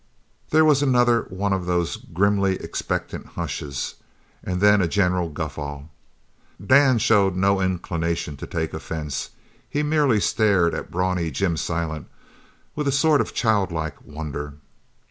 [0.49, 3.93] There was another one of those grimly expectant hushes
[4.43, 5.83] and then a general guffaw;
[6.65, 9.29] Dan showed no inclination to take offence.
[9.69, 12.07] He merely stared at brawny Jim Silent
[12.75, 14.55] with a sort of childlike wonder.